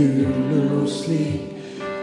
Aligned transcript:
küllusliik, 0.00 1.42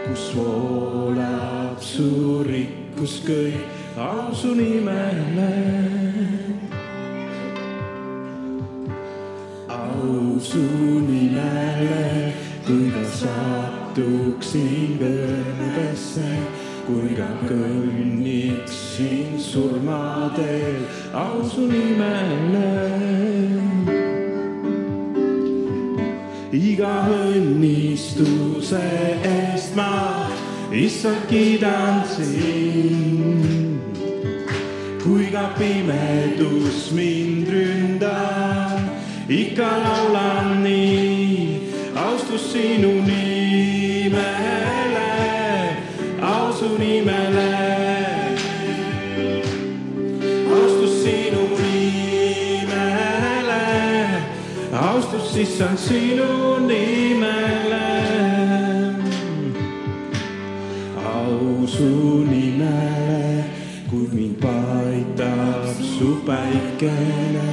kus 0.06 0.24
voolab 0.36 1.80
su 1.82 2.42
rikkus 2.46 3.18
kõik, 3.26 3.64
au 3.98 4.34
su 4.34 4.54
nimele. 4.54 5.50
au 9.68 10.38
su 10.40 10.62
nimele, 11.08 12.32
kui 12.66 12.86
ta 12.94 13.04
satuksin 13.18 14.94
kõrbesse, 15.02 16.30
kui 16.86 17.18
ta 17.18 17.28
kõnniksin 17.50 19.34
surmateel, 19.50 20.86
au 21.12 21.42
su 21.50 21.66
nimele 21.66 23.77
iga 26.78 27.10
õnnistuse 27.10 28.78
eest 29.26 29.74
ma 29.74 30.30
issand 30.70 31.26
kiidan 31.26 32.04
sind. 32.06 33.82
kui 35.02 35.26
ka 35.34 35.58
pimedus 35.58 36.92
mind 36.94 37.50
ründab, 37.50 38.78
ikka 39.26 39.66
laulan 39.66 40.62
nii, 40.62 41.66
austus 41.98 42.46
sinu 42.52 43.02
nimele, 43.02 44.22
ausu 46.22 46.78
nimele. 46.78 47.47
issand, 55.38 55.78
sinu 55.78 56.58
nimele, 56.66 57.86
au 61.14 61.66
su 61.66 62.24
nimele, 62.26 63.44
kui 63.90 64.08
mind 64.12 64.36
paitab 64.42 65.68
su 65.78 66.18
päikene, 66.26 67.48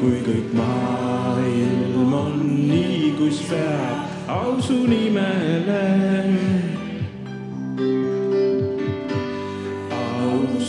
kui 0.00 0.18
kõik 0.26 0.50
maailm 0.58 2.14
on 2.14 2.36
nii, 2.66 3.14
kus 3.18 3.42
peab, 3.50 4.10
au 4.26 4.58
su 4.62 4.82
nimele 4.90 5.86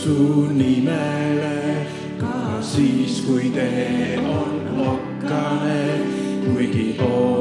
su 0.02 0.50
nimele, 0.50 1.86
ka 2.18 2.58
siis, 2.58 3.20
kui 3.22 3.52
tee 3.54 4.18
on 4.18 4.80
okkane 4.82 6.21
we 6.62 6.72
keep 6.72 7.00
on. 7.00 7.31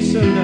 reason 0.00 0.39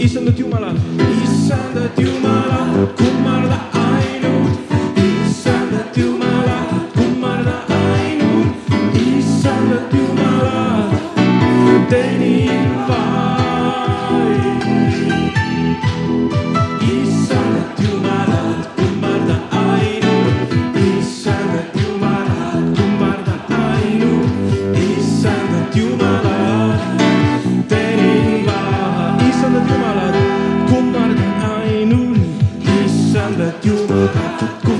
Isso 0.00 0.18
não 0.18 0.32
tinha 0.32 0.46
uma 0.46 0.58
lá. 0.58 0.99
let 33.40 33.64
you 33.64 33.74
up. 33.88 34.79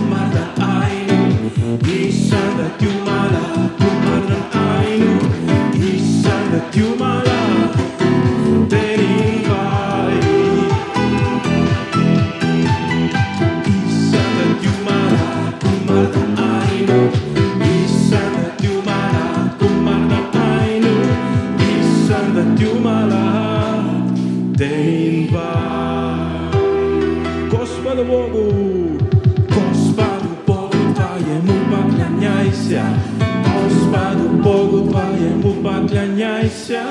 Bogu 34.32 34.80
Twojemu 34.88 35.54
poklaniaj 35.62 36.48
się, 36.48 36.82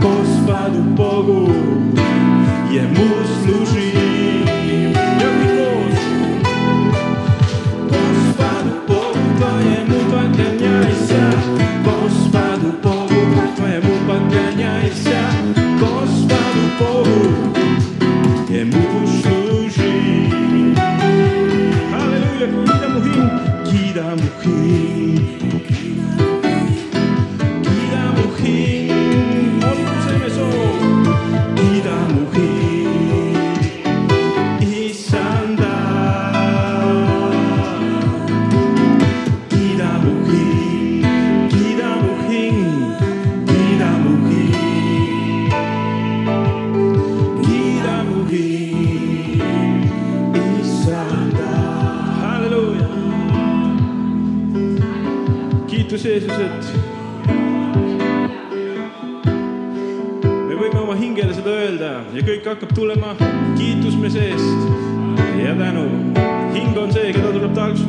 ku 0.00 0.08
Panu 0.46 1.46
é 1.96 2.72
Jemu 2.72 3.27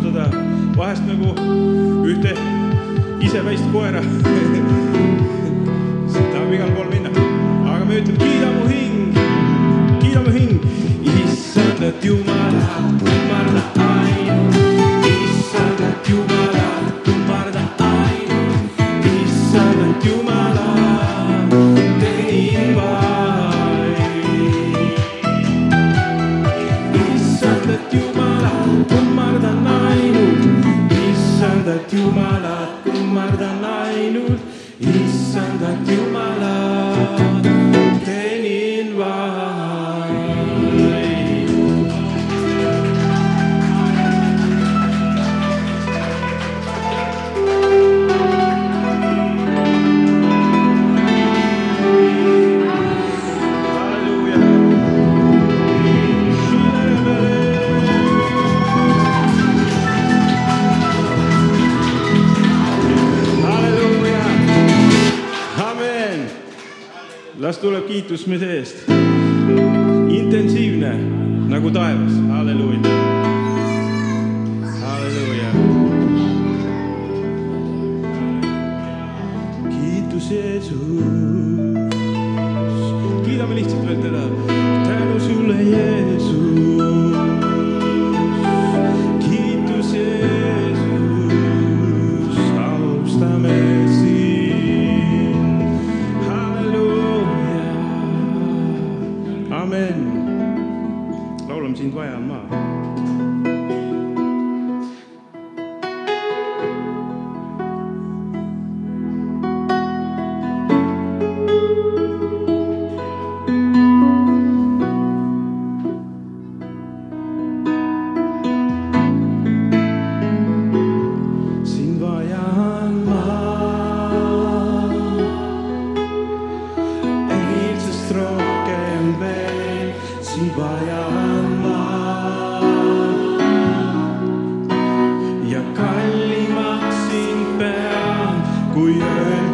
kasutada 0.09 0.29
vahest 0.77 1.03
nagu 1.05 1.33
ühte 2.07 2.33
isepäist 3.21 3.65
koera. 3.73 4.01
Tahab 6.33 6.53
igale 6.53 6.71
poole 6.73 6.89
minna, 6.89 7.09
aga 7.69 7.85
me 7.85 7.99
ütleme, 8.01 8.17
kiida 8.23 8.49
mu 8.55 8.67
hing, 8.67 9.13
kiida 10.01 10.21
mu 10.25 10.31
hing. 10.33 10.59
ainult, 33.83 34.39
issand, 34.79 35.59
teu 35.85 35.95
Jumala. 35.95 37.68
sellepärast 67.59 67.61
tuleb 67.61 67.87
kiitus 67.87 68.27
meie 68.27 68.59
eest. 68.59 68.89
intensiivne 70.09 70.93
nagu 71.49 71.71
taevas, 71.71 72.13
halleluuja. 72.29 72.79
halleluuja. 74.81 75.51
kiitus 79.69 80.31
Jeesus. 80.31 81.38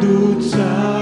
dutza 0.00 0.96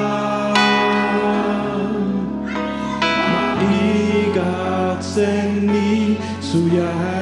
Mama 6.85 7.14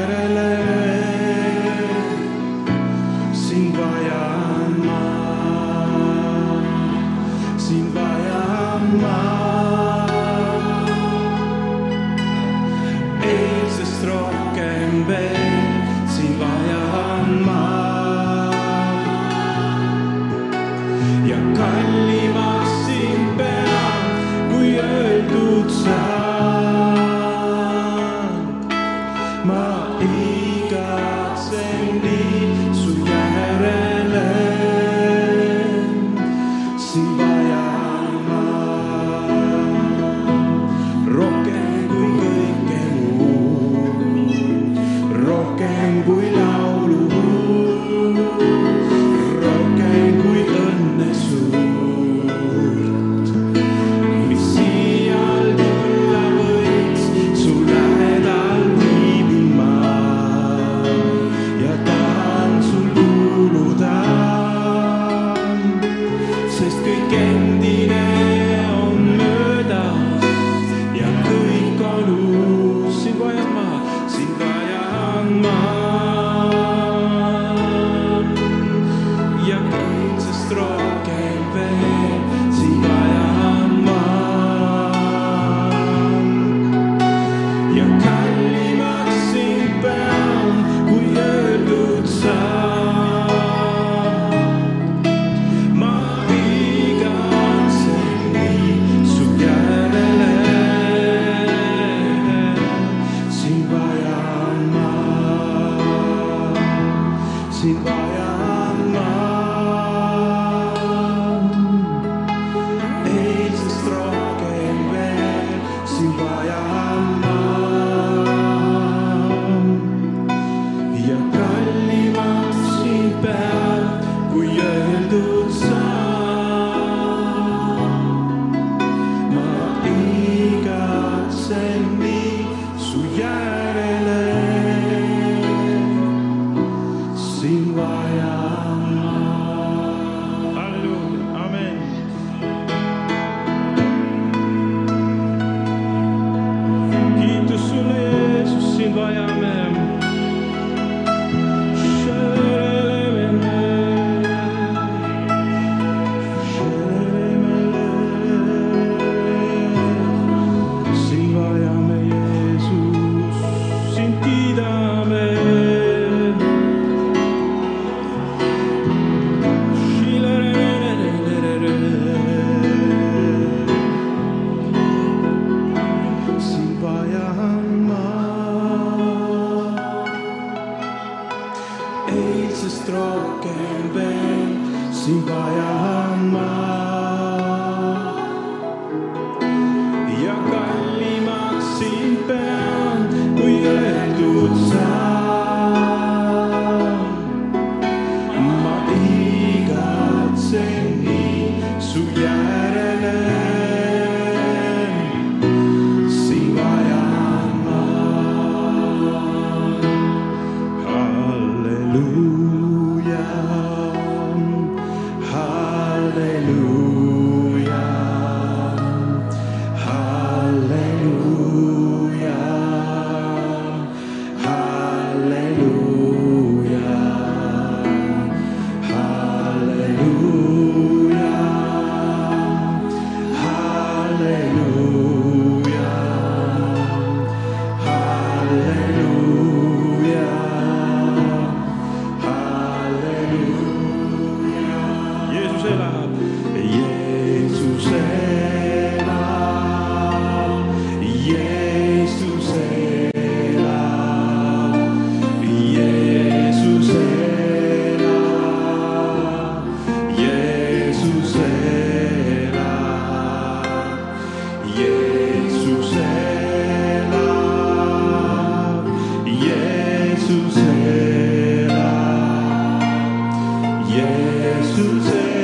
Jesus 273.93 275.42